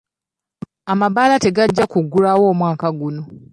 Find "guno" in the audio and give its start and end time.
2.97-3.21